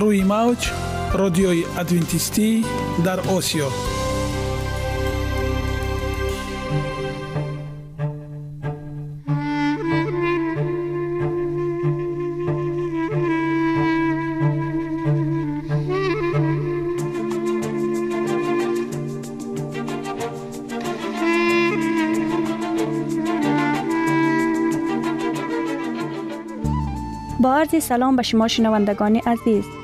[0.00, 0.70] روی موج
[1.12, 2.64] رادیوی ادوینتیستی
[3.04, 3.68] در آسیا.
[27.40, 29.83] با عرض سلام به شما شنوندگان عزیز.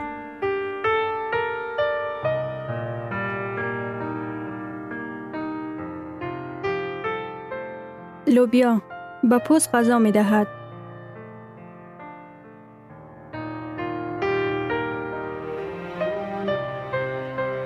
[8.41, 8.81] لوبیا
[9.23, 10.47] به پوست غذا می دهد.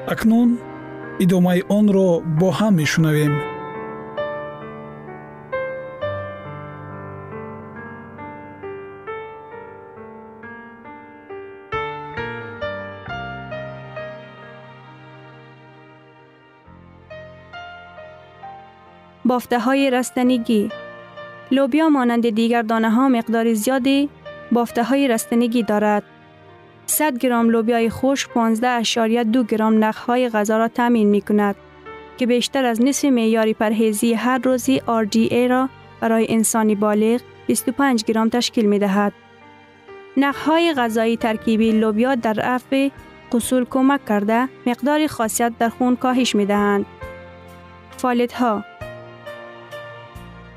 [0.08, 0.58] اکنون
[1.20, 3.55] ادامه اون رو با هم می شنویم.
[19.36, 20.70] بافته های رستنگی
[21.52, 24.10] لوبیا مانند دیگر دانه ها مقدار زیادی
[24.52, 26.04] بافته های رستنگی دارد.
[26.86, 31.56] 100 گرم لوبیای خوش 15.2 گرم نخ های غذا را تامین می کند
[32.18, 35.70] که بیشتر از نصف معیاری پرهیزی هر روزی RDA را
[36.02, 39.14] برای انسانی بالغ 25 گرم تشکیل می دهد.
[40.18, 42.90] نخ های غذایی ترکیبی لوبیا در رفع
[43.32, 46.86] قصول کمک کرده مقدار خاصیت در خون کاهش می دهند.
[47.98, 48.64] فالت ها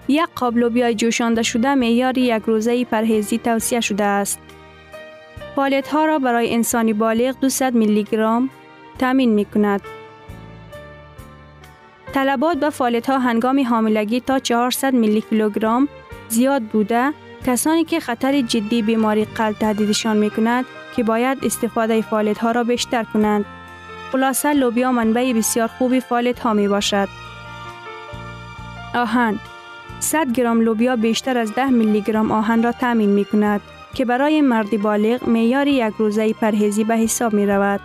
[0.08, 4.38] یک قاب لوبیا جوشانده شده معیار یک روزه پرهیزی توصیه شده است.
[5.56, 8.50] فالت ها را برای انسانی بالغ 200 میلی گرم
[8.98, 9.80] تامین می کند.
[12.12, 15.88] طلبات به فالت ها هنگام حاملگی تا 400 میلی کیلوگرم
[16.28, 17.12] زیاد بوده
[17.46, 20.64] کسانی که خطر جدی بیماری قلب تهدیدشان می کند
[20.96, 23.44] که باید استفاده فالت ها را بیشتر کنند.
[24.12, 27.08] خلاصه لوبیا منبع بسیار خوبی فالت ها می باشد.
[28.94, 29.38] آهن
[30.00, 33.60] 100 گرم لوبیا بیشتر از 10 میلی گرم آهن را تامین می کند
[33.94, 37.80] که برای مرد بالغ معیار یک روزه پرهیزی به حساب می رود.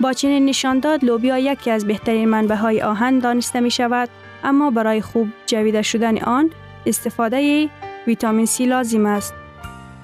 [0.00, 4.08] با چنین نشانداد لوبیا یکی از بهترین منبع های آهن دانسته می شود
[4.44, 6.50] اما برای خوب جویده شدن آن
[6.86, 7.68] استفاده
[8.06, 9.34] ویتامین C لازم است.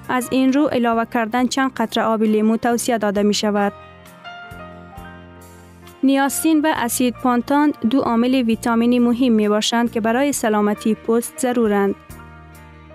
[0.09, 3.73] از این رو علاوه کردن چند قطره آب لیمو توصیه داده می شود.
[6.05, 11.95] نیاستین و اسید پانتان دو عامل ویتامینی مهم می باشند که برای سلامتی پوست ضرورند.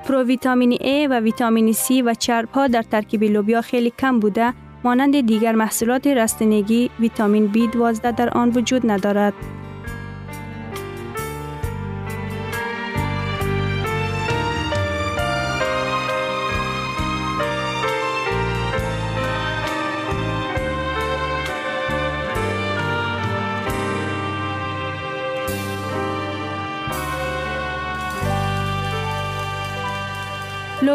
[0.09, 4.55] پروویتامین A و ویتامین C و چرب ها در ترکیب لوبیا خیلی کم بوده
[4.85, 9.35] مانند دیگر محصولات رستنگی ویتامین B12 در آن وجود ندارد.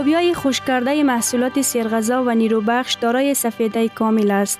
[0.05, 4.59] لوبیای خوش کرده محصولات سرغذا و نیروبخش دارای سفیده کامل است.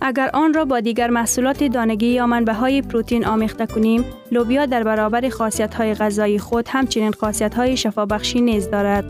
[0.00, 4.82] اگر آن را با دیگر محصولات دانگی یا منبع های پروتئین آمیخته کنیم، لوبیا در
[4.82, 9.04] برابر خاصیت های غذایی خود همچنین خاصیت های شفابخشی نیز دارد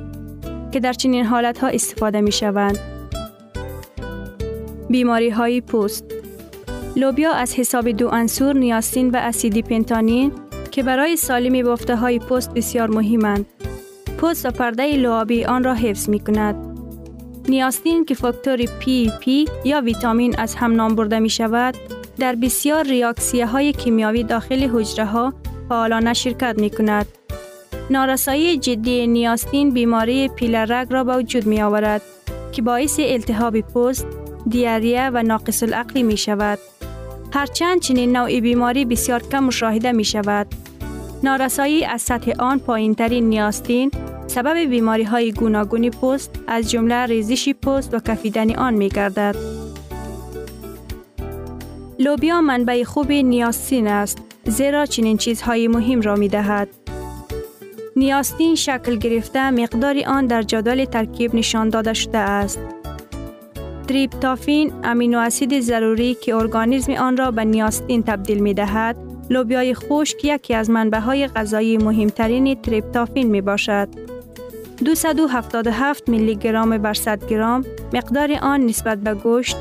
[0.72, 2.78] که در چنین حالت ها استفاده می شوند.
[4.90, 6.04] بیماری های پوست
[6.96, 10.32] لوبیا از حساب دو انصور نیاستین و اسیدی پنتانین
[10.78, 13.46] که برای سالمی بافته های پوست بسیار مهمند.
[14.18, 16.78] پوست و پرده لعابی آن را حفظ می کند.
[17.48, 21.74] نیاسین که فاکتور PP یا ویتامین از هم نام برده می شود
[22.18, 25.34] در بسیار ریاکسیه های کیمیاوی داخل حجره ها
[25.68, 27.06] فعالانه شرکت می کند.
[27.90, 32.02] نارسایی جدی نیاسین بیماری پیلاگرا را به وجود می آورد
[32.52, 34.06] که باعث التهاب پوست،
[34.48, 36.58] دیاریه و ناقص العقلی می شود.
[37.32, 40.67] هرچند چنین نوع بیماری بسیار کم مشاهده می شود.
[41.22, 43.90] نارسایی از سطح آن پایین ترین نیاستین
[44.26, 49.36] سبب بیماری های گوناگونی پوست از جمله ریزش پوست و کفیدن آن می گردد.
[51.98, 56.68] لوبیا منبع خوب نیاستین است زیرا چنین چیزهای مهم را می دهد.
[57.96, 62.58] نیاستین شکل گرفته مقدار آن در جدول ترکیب نشان داده شده است.
[63.88, 68.96] تریپتافین امینو اسید ضروری که ارگانیسم آن را به نیاستین تبدیل می دهد
[69.30, 73.88] لوبیای خشک یکی از منبع های غذایی مهمترین تریپتافین می باشد.
[74.84, 79.56] 277 میلی گرم بر 100 گرم مقدار آن نسبت به گوشت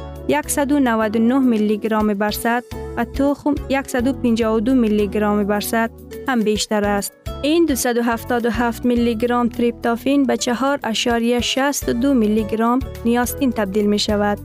[0.47, 2.63] 199 میلی گرم بر 100
[2.97, 3.55] و تخم
[3.87, 5.91] 152 میلی گرم بر 100
[6.27, 7.13] هم بیشتر است.
[7.41, 14.39] این 277 میلی گرم تریپتافین به 4.62 میلی گرم نیاستین تبدیل می شود.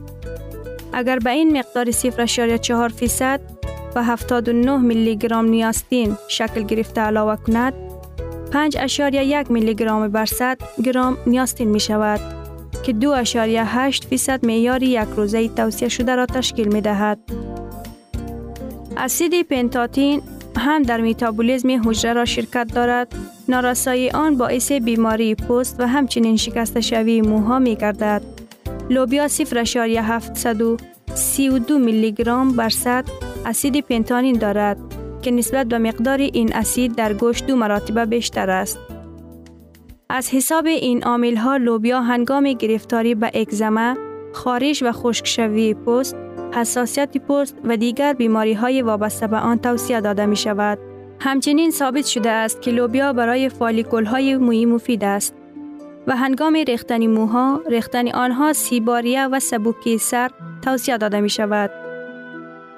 [0.93, 3.39] اگر به این مقدار 0.4 فیصد
[3.95, 7.73] و 79 میلی گرم نیاستین شکل گرفته علاوه کند
[8.51, 12.19] 5.1 میلی گرم بر 100 گرم نیاستین می شود
[12.83, 17.19] که 2.8 فیصد معیار یک روزه توصیه شده را تشکیل می دهد.
[18.97, 20.21] اسید پنتاتین
[20.57, 23.15] هم در میتابولیزم حجره را شرکت دارد
[23.47, 28.21] نارسایی آن باعث بیماری پوست و همچنین شکست شوی موها می گردد.
[28.89, 33.05] لوبیا 0.732 میلی گرم بر 100
[33.45, 34.77] اسید پنتانین دارد
[35.21, 38.79] که نسبت به مقدار این اسید در گوشت دو مراتبه بیشتر است.
[40.09, 43.95] از حساب این عامل ها لوبیا هنگام گرفتاری به اکزما،
[44.33, 46.15] خارش و خشکشوی پوست،
[46.53, 50.79] حساسیت پوست و دیگر بیماری های وابسته به آن توصیه داده می شود.
[51.19, 55.35] همچنین ثابت شده است که لوبیا برای فالیکول های موی مفید است
[56.07, 60.29] و هنگام ریختن موها، ریختن آنها سیباریه و سبوکی سر
[60.61, 61.82] توصیه داده می شود.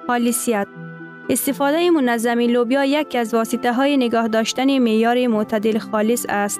[0.08, 0.68] خالصیت
[1.30, 6.60] استفاده منظم لوبیا یکی از واسطه های نگاه داشتن معیار معتدل خالص است.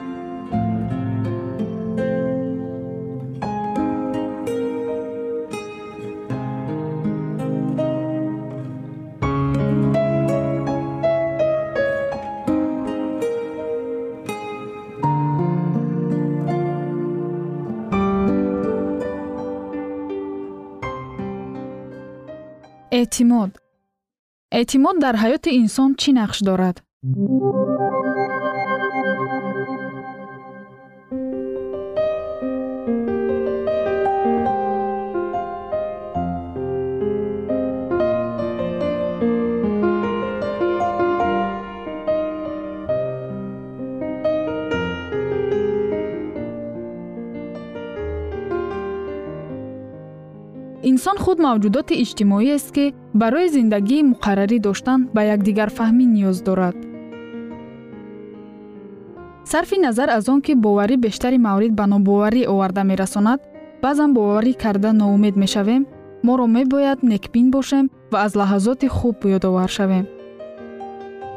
[23.01, 23.51] Эътимод.
[24.59, 26.77] Эътимод дар ҳаёти инсон чӣ нақш дорад
[51.11, 52.85] инсон худ мавҷудоти иҷтимоиест ки
[53.21, 56.77] барои зиндагии муқаррарӣ доштан ба якдигарфаҳмӣ ниёз дорад.
[59.51, 63.39] Сарфи назар аз он ки боварӣ бештари маврид ба нобоварӣ оварда мерасонад
[63.83, 65.83] баъзан боварӣ карда ноумед мешавем
[66.25, 70.05] моро мебояд некбин бошем ва аз лаҳазоти хуб ёдовар шавем.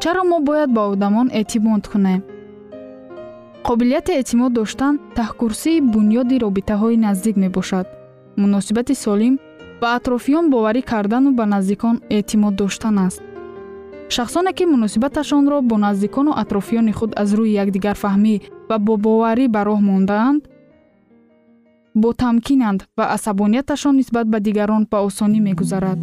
[0.03, 2.21] Чаро мо бояд ба одамон эътимод кунем?
[3.67, 7.87] Қобилияти эътимод доштан таҳкурсии бунёди робитаҳои наздик мебошад.
[8.41, 9.35] Муносибати солим
[9.81, 13.23] ба атрофиён боварӣ кардану ба наздикон эътимод доштан аст.
[14.15, 18.35] Шахсоне ки муносибаташонро бо наздикону атрофиёни худ аз рӯи якдигарфаҳмӣ
[18.69, 20.43] ва бо боварӣ ба роҳ мондаанд
[21.95, 25.99] бо тамкинанд ва асабонияташон нисбат ба дигарон ба осонӣ мегузарад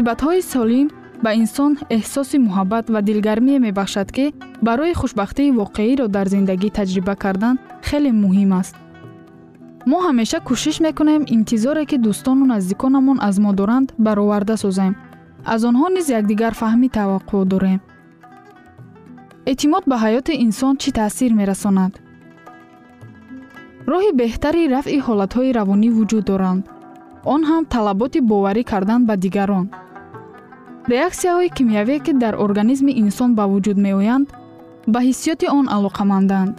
[0.00, 0.88] муносибатҳои солим
[1.24, 4.26] ба инсон эҳсоси муҳаббат ва дилгармие мебахшад ки
[4.66, 7.56] барои хушбахтии воқеиро дар зиндагӣ таҷриба кардан
[7.88, 8.74] хеле муҳим аст.
[9.90, 14.92] Мо ҳамеша кӯшиш мекунем интизоре ки дӯстону наздиконамон аз мо доранд бароварда созем.
[15.52, 17.80] Аз онҳо низ якдигар фаҳмӣ таваққӯъ дорем.
[19.50, 21.92] Эътимод ба ҳаёти инсон чӣ таъсир мерасонад?
[23.90, 26.62] Роҳи беҳтари рафъи ҳолатҳои равонӣ вуҷуд доранд.
[27.32, 29.66] Он ҳам талаботи боварӣ кардан ба дигарон
[30.90, 34.28] реаксияҳои кимиявие ки дар организми инсон ба вуҷуд меоянд
[34.92, 36.54] ба ҳиссиёти он алоқаманданд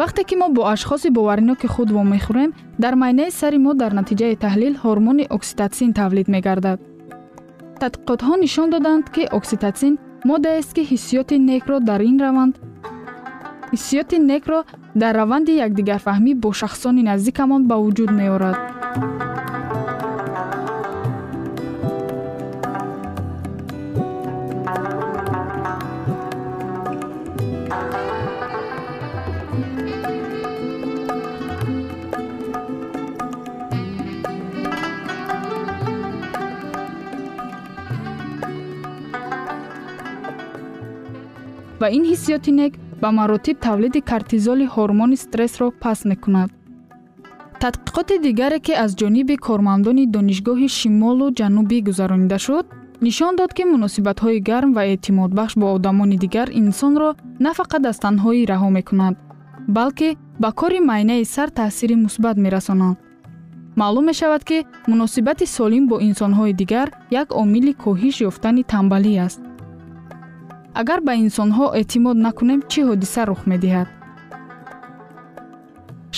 [0.00, 2.50] вақте ки мо бо ашхоси бовариноки худ вомехӯрем
[2.82, 6.78] дар майнаи сари мо дар натиҷаи таҳлил ҳормони окситатсин тавлид мегардад.
[7.80, 9.94] Тадқиқотҳо нишон доданд ки окситатсин
[10.28, 12.54] моддаест ки ҳиссиёти некро дар ин раванд
[13.72, 14.58] ҳиссиёти некро
[15.00, 18.58] дар раванди якдигарфаҳмӣ бо шахсони наздикамон ба вуҷуд меорад
[41.80, 46.50] ва ин ҳиссиёти нек ба маротиб тавлиди кортизоли ҳормони стрессро паст мекунад.
[47.62, 52.66] Тадқиқоти дигаре ки аз ҷониби кормандони донишгоҳи шимолу ҷанубӣ гузаронида шуд
[53.06, 57.10] нишон дод ки муносибатҳои гарм ва эътимодбахш бо одамони дигар инсонро
[57.44, 59.14] на фақат аз танҳоӣ раҳо мекунад
[59.76, 60.08] балки
[60.42, 62.96] ба кори майнаи сар таъсири мусбат мерасонанд
[63.80, 64.58] маълум мешавад ки
[64.90, 66.88] муносибати солим бо инсонҳои дигар
[67.22, 69.40] як омили коҳиш ёфтани танбалӣ аст
[70.80, 73.88] агар ба инсонҳо эътимод накунем чӣ ҳодиса рух медиҳад?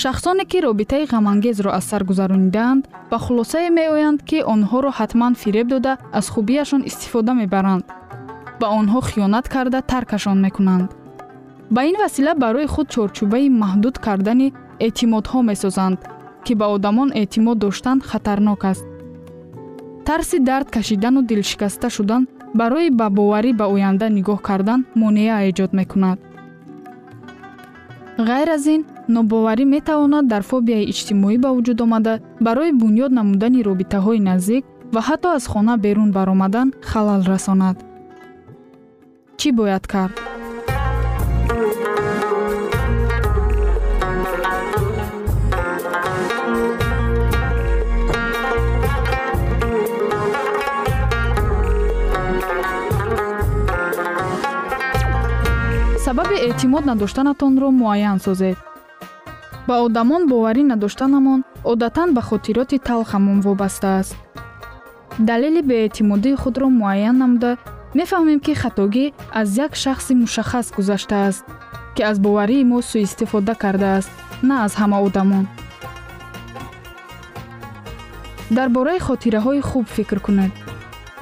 [0.01, 5.93] Шахсоне ки робитаи ғамангезро аз сар гузаронидаанд ба хулосае меоянд ки онҳоро ҳатман фиреб дода
[6.19, 7.85] аз хубияшон истифода мебаранд.
[8.61, 10.89] Ба онҳо хиёнат карда таркашон мекунанд.
[11.75, 14.49] Ба ин васила барои худ чорчӯбаи маҳдуд кардани
[14.87, 15.99] эътимодҳо месозанд
[16.45, 18.87] ки ба одамон эътимод доштан хатарнок аст.
[20.07, 22.23] Тарси дард кашидану дилшикаста шудан
[22.55, 26.19] барои ба боварӣ ба оянда нигоҳ кардан монеа эҷод мекунад.
[28.29, 28.83] Ғайр аз ин
[29.15, 32.15] нобоварӣ метавонад дар фобияи иҷтимоӣ ба вуҷуд омада
[32.47, 34.65] барои бунёд намудани робитаҳои наздик
[34.95, 37.77] ва ҳатто аз хона берун баромадан халал расонад.
[39.39, 40.15] Чӣ бояд кард
[56.05, 58.59] сабаби эътимод надоштанатонро муайян созед.
[59.69, 61.41] Ба одамон боварӣ надоштанамон
[61.73, 64.17] одатан ба хотироти талхамон вобаста аст.
[65.19, 67.51] Далели беэътимодии худро муайян намуда
[67.99, 69.07] мефаҳмем ки хатогӣ
[69.41, 71.45] аз як шахси мушаххас гузаштааст
[71.95, 74.11] ки аз боварии мо сӯистифода кардааст
[74.49, 75.45] на аз ҳама одамон.
[78.57, 80.53] Дар бораи хотираҳои хуб фикр кунед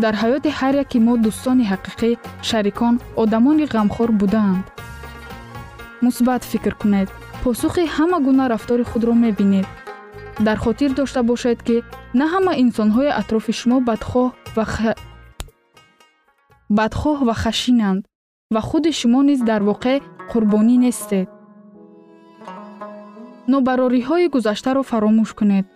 [0.02, 2.10] дар ҳаёти ҳар яки мо дӯстони ҳақиқӣ
[2.48, 4.64] шарикон одамони ғамхор будаанд
[6.02, 7.08] мусбат фикр кунед.
[7.42, 9.66] Посухи ҳама гуна рафтори худро мебинед.
[10.46, 11.76] Дар хотир дошта бошед ки
[12.18, 14.64] на ҳама инсонҳои атрофи шумо бадхоҳ ва
[16.78, 18.02] бадхоҳ ва хашинанд
[18.54, 19.96] ва худи шумо низ дар воқеъ
[20.30, 21.28] қурбонӣ нестед.
[23.52, 25.66] Нобарориҳои гузаштаро фаромӯш кунед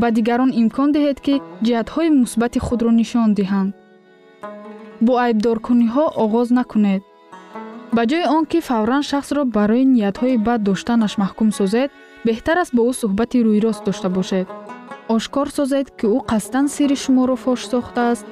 [0.00, 1.34] ба дигарон имкон диҳед ки
[1.64, 3.70] ҷиҳатҳои мусбати худро нишон диҳанд.
[5.06, 7.02] Бо айбдоркуниҳо оғоз накунед.
[7.96, 11.90] Ба ҷои он ки фавран шахсро барои ниятҳои бад доштанаш маҳкум созед
[12.26, 14.46] беҳтар аст бо ӯ суҳбати рӯйрост дошта бошед.
[15.14, 18.24] Ошкор созед ки ӯ қасдан сирри шуморо фош сохтааст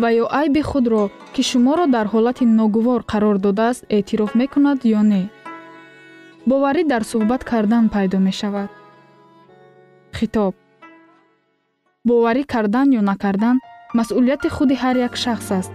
[0.00, 1.02] ва ё айби худро
[1.34, 5.22] ки шуморо дар ҳолати ногувор қарор додааст эътироф мекунад ё не.
[6.48, 8.70] Боварӣ дар суҳбат кардан пайдо мешавад.
[10.18, 10.54] Хитоб
[12.10, 13.56] боварӣ кардан ё накардан
[13.98, 15.72] масъулияти худи ҳар як шахс аст.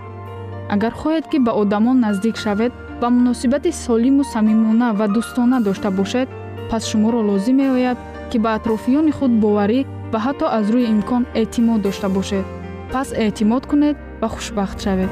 [0.74, 6.27] Агар хоҳед ки ба одамон наздик шавед ва муносибати солиму самимона ва дӯстона дошта бошед
[6.70, 7.98] пас шуморо лозим меояд
[8.30, 9.80] ки ба атрофиёни худ боварӣ
[10.12, 12.45] ва ҳатто аз рӯи имкон эътимод дошта бошед.
[12.93, 15.12] Пас эътимод кунед ва хушбахт шавед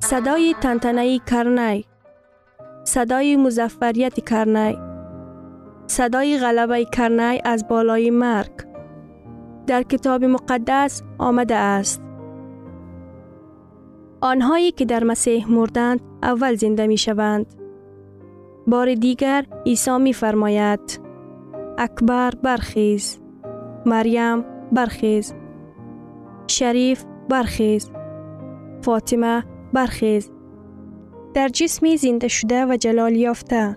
[0.00, 1.84] صدای تنتنهی کرنی
[2.84, 4.78] صدای مزفریت کرنی
[5.86, 8.50] صدای غلبه کرنی از بالای مرگ.
[9.66, 12.02] در کتاب مقدس آمده است.
[14.20, 17.46] آنهایی که در مسیح مردند اول زنده می شوند
[18.66, 21.00] بار دیگر عیسی می فرماید
[21.78, 23.27] اکبر برخیز.
[23.86, 25.34] مریم برخیز.
[26.46, 27.90] شریف برخیز.
[28.82, 30.30] فاطمه برخیز.
[31.34, 33.76] در جسمی زنده شده و جلال یافته.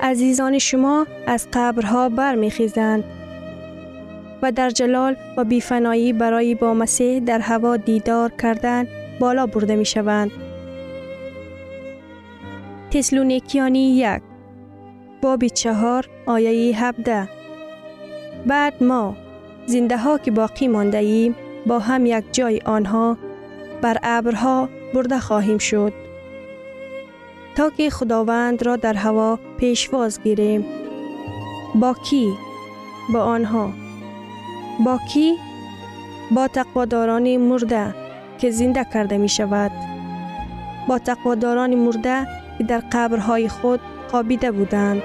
[0.00, 3.04] عزیزان شما از قبرها برمیخیزند
[4.42, 8.86] و در جلال و بیفنایی برای با مسیح در هوا دیدار کردن
[9.20, 10.30] بالا برده می شوند.
[12.90, 14.22] تسلونیکیانی یک
[15.22, 17.39] باب چهار آیه هفده.
[18.46, 19.16] بعد ما
[19.66, 23.16] زنده ها که باقی مانده ایم با هم یک جای آنها
[23.82, 25.92] بر ابرها برده خواهیم شد.
[27.56, 30.64] تا که خداوند را در هوا پیشواز گیریم.
[31.74, 32.32] با کی؟
[33.12, 33.72] با آنها.
[34.84, 35.34] با کی؟
[36.30, 37.94] با تقواداران مرده
[38.38, 39.70] که زنده کرده می شود
[40.88, 42.26] با تقواداران مرده
[42.58, 45.02] که در قبرهای خود خوابیده بودند.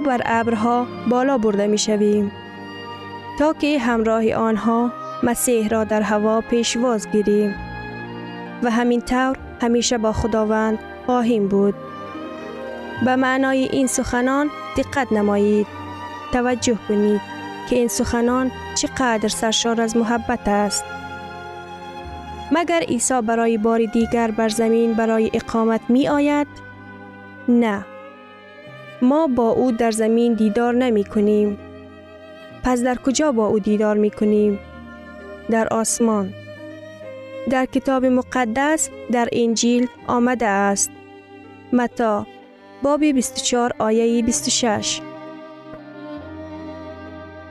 [0.00, 2.32] بر ابرها بالا برده می شویم.
[3.38, 7.54] تا که همراه آنها مسیح را در هوا پیشواز گیریم.
[8.62, 11.74] و همین طور همیشه با خداوند خواهیم بود.
[13.04, 15.66] به معنای این سخنان دقت نمایید.
[16.32, 17.20] توجه کنید
[17.70, 20.84] که این سخنان چقدر سرشار از محبت است.
[22.52, 26.46] مگر عیسی برای بار دیگر بر زمین برای اقامت می آید؟
[27.48, 27.84] نه.
[29.02, 31.58] ما با او در زمین دیدار نمی کنیم.
[32.62, 34.58] پس در کجا با او دیدار می کنیم؟
[35.50, 36.32] در آسمان.
[37.50, 40.90] در کتاب مقدس در انجیل آمده است.
[41.72, 42.26] متا
[42.82, 45.00] باب 24 آیه 26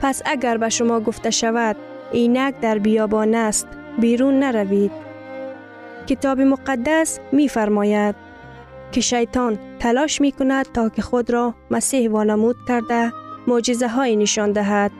[0.00, 1.76] پس اگر به شما گفته شود
[2.12, 4.92] اینک در بیابان است بیرون نروید.
[6.06, 8.14] کتاب مقدس می فرماید
[8.92, 13.12] که شیطان تلاش می کند تا که خود را مسیح وانمود کرده
[13.46, 14.90] معجزه های نشان دهد.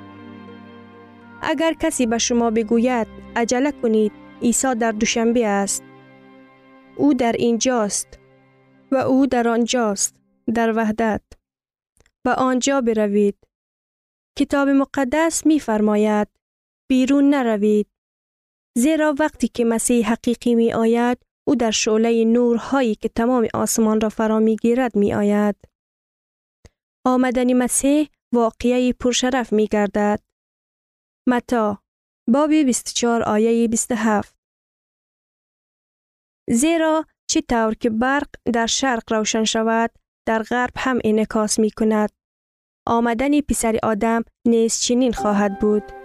[1.43, 4.13] اگر کسی به شما بگوید عجله کنید
[4.43, 5.83] عیسی در دوشنبه است.
[6.97, 8.19] او در اینجاست
[8.93, 10.15] و او در آنجاست
[10.55, 11.23] در وحدت
[12.25, 13.37] و آنجا بروید.
[14.39, 16.29] کتاب مقدس می فرماید
[16.89, 17.87] بیرون نروید.
[18.77, 21.19] زیرا وقتی که مسیح حقیقی می آید
[21.51, 25.57] او در شعله نورهایی که تمام آسمان را فرا می گیرد می آید.
[27.07, 30.21] آمدن مسیح واقعی پرشرف می گردد.
[31.29, 31.83] متا
[32.29, 34.35] باب 24 آیه 27
[36.51, 39.91] زیرا چه طور که برق در شرق روشن شود
[40.29, 42.11] در غرب هم انکاس می کند.
[42.87, 46.00] آمدن پسر آدم نیز چنین خواهد بود.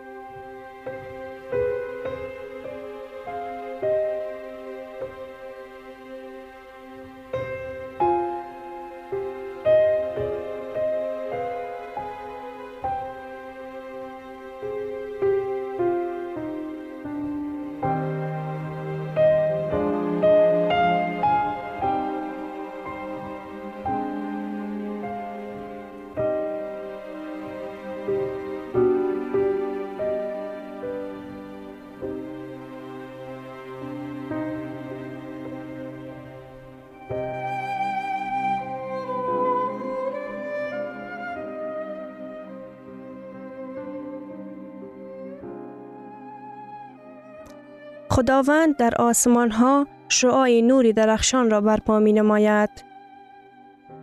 [48.16, 52.70] خداوند در آسمان ها شعای نوری درخشان را برپا می نماید.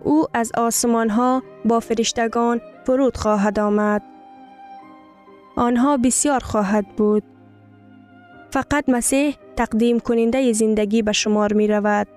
[0.05, 4.03] او از آسمان ها با فرشتگان فرود خواهد آمد.
[5.57, 7.22] آنها بسیار خواهد بود.
[8.51, 12.09] فقط مسیح تقدیم کننده زندگی به شمار می رود.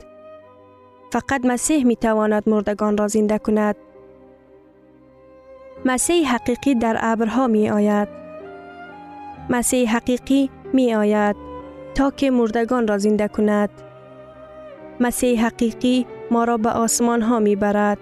[1.12, 3.76] فقط مسیح می تواند مردگان را زنده کند.
[5.86, 8.08] مسیح حقیقی در ابرها می آید.
[9.50, 11.45] مسیح حقیقی می آید.
[11.96, 13.70] تا که مردگان را زنده کند.
[15.00, 17.98] مسیح حقیقی ما را به آسمان ها می برد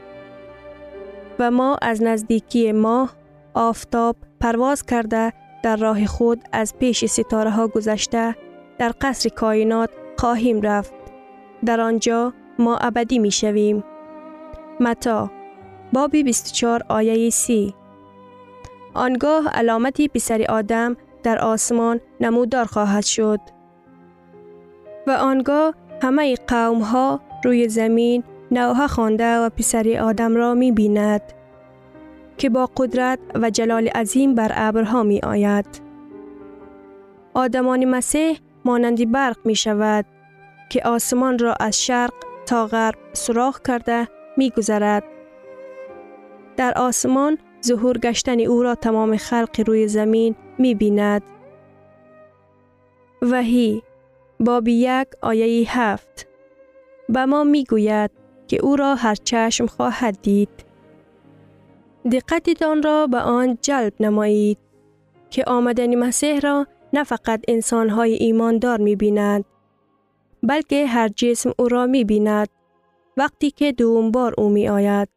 [1.40, 3.14] و ما از نزدیکی ماه
[3.54, 8.36] آفتاب پرواز کرده در راه خود از پیش ستاره ها گذشته
[8.78, 10.94] در قصر کائنات خواهیم رفت.
[11.66, 13.84] در آنجا ما ابدی می شویم.
[14.80, 15.32] متا
[15.94, 17.76] باب 24 آیه سی
[18.94, 23.40] آنگاه علامتی پسر آدم در آسمان نمودار خواهد شد.
[25.08, 31.22] و آنگاه همه قوم ها روی زمین نوها خوانده و پسر آدم را می بیند.
[32.38, 35.66] که با قدرت و جلال عظیم بر ابرها می آید.
[37.34, 40.06] آدمان مسیح مانندی برق می شود
[40.70, 42.14] که آسمان را از شرق
[42.46, 45.04] تا غرب سراخ کرده می گذرد.
[46.58, 51.22] در آسمان ظهور گشتن او را تمام خلق روی زمین می بیند.
[53.22, 53.84] وحی
[54.44, 56.28] باب یک آیه هفت
[57.10, 58.12] به ما می گوید
[58.48, 60.66] که او را هر چشم خواهد دید.
[62.12, 64.58] دقتتان را به آن جلب نمایید
[65.30, 69.46] که آمدن مسیح را نه فقط انسانهای ایماندار می بیند
[70.44, 72.50] بلکه هر جسم او را می بیند
[73.18, 75.10] وقتی که دوم بار او می آید.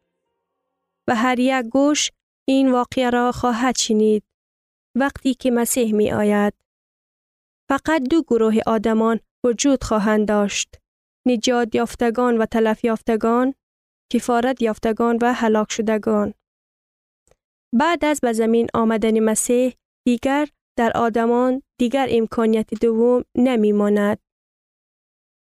[1.07, 2.11] و هر یک گوش
[2.45, 4.23] این واقعه را خواهد شنید
[4.95, 6.53] وقتی که مسیح می آید.
[7.69, 10.75] فقط دو گروه آدمان وجود خواهند داشت.
[11.27, 13.53] نجات یافتگان و تلف یافتگان،
[14.13, 16.33] کفارت یافتگان و هلاک شدگان.
[17.73, 19.73] بعد از به زمین آمدن مسیح
[20.07, 24.19] دیگر در آدمان دیگر امکانیت دوم نمی ماند.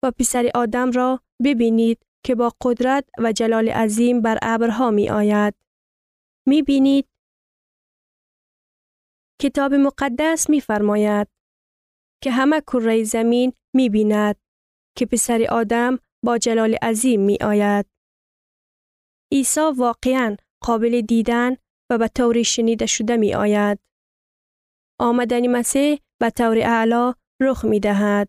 [0.04, 5.54] و پسر آدم را ببینید که با قدرت و جلال عظیم بر ابرها می آید.
[6.46, 7.08] می بینید
[9.40, 11.28] کتاب مقدس می فرماید
[12.22, 14.36] که همه کره زمین می بیند
[14.96, 17.86] که پسر آدم با جلال عظیم می آید.
[19.32, 21.56] عیسی واقعا قابل دیدن
[21.90, 23.78] و به طور شنیده شده می آید.
[25.00, 28.28] آمدن مسیح به طور اعلا رخ می دهد.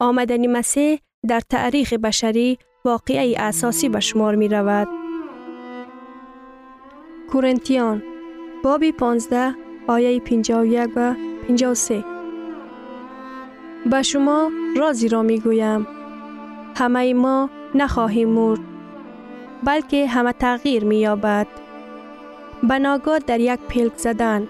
[0.00, 4.88] آمدن مسیح در تاریخ بشری واقعی اساسی به شمار می رود.
[7.30, 8.02] کورنتیان
[8.64, 9.54] بابی 15
[9.88, 11.14] آیه 51 و
[11.48, 12.19] 53
[13.86, 15.86] به شما رازی را می گویم.
[16.76, 18.60] همه ما نخواهیم مرد
[19.64, 21.46] بلکه همه تغییر می یابد.
[22.62, 24.48] بناگاه در یک پلک زدن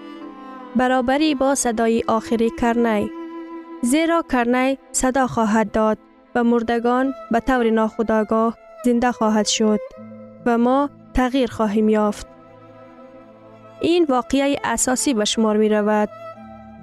[0.77, 3.11] برابری با صدای آخری کرنی
[3.83, 5.99] زیرا کرنی صدا خواهد داد
[6.35, 9.81] و مردگان به طور ناخودآگاه زنده خواهد شد
[10.47, 12.27] و ما تغییر خواهیم یافت.
[13.81, 16.09] این واقعه اساسی به شمار می رود.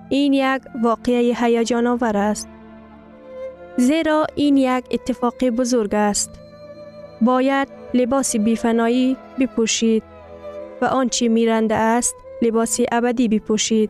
[0.10, 2.48] این یک واقعه هیجان آور است.
[3.78, 6.32] زیرا این یک اتفاق بزرگ است.
[7.22, 10.04] باید لباس بیفنایی بپوشید
[10.82, 13.90] و آنچه میرنده است لباس ابدی بپوشید.